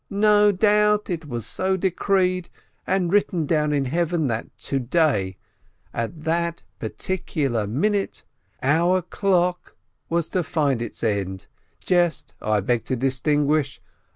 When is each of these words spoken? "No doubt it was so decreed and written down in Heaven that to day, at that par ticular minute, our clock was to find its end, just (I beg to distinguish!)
"No 0.09 0.51
doubt 0.51 1.11
it 1.11 1.27
was 1.27 1.45
so 1.45 1.77
decreed 1.77 2.49
and 2.87 3.13
written 3.13 3.45
down 3.45 3.71
in 3.71 3.85
Heaven 3.85 4.25
that 4.29 4.47
to 4.61 4.79
day, 4.79 5.37
at 5.93 6.23
that 6.23 6.63
par 6.79 6.89
ticular 6.89 7.69
minute, 7.69 8.23
our 8.63 9.03
clock 9.03 9.75
was 10.09 10.27
to 10.29 10.41
find 10.41 10.81
its 10.81 11.03
end, 11.03 11.45
just 11.79 12.33
(I 12.41 12.61
beg 12.61 12.83
to 12.85 12.95
distinguish!) 12.95 13.79